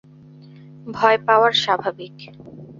ভয় 0.87 1.17
পাওয়ার 1.27 1.53
স্বাভাবিক। 1.63 2.15